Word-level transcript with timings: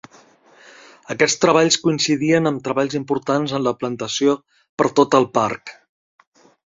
Aquests 1.15 1.35
treballs 1.43 1.77
coincidien 1.83 2.51
amb 2.51 2.63
treballs 2.67 2.95
importants 3.01 3.53
en 3.59 3.63
la 3.67 3.75
plantació 3.83 4.35
per 4.83 4.89
tot 5.01 5.19
el 5.21 5.29
parc. 5.41 5.77